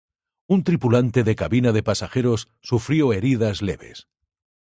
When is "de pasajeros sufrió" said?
1.73-3.13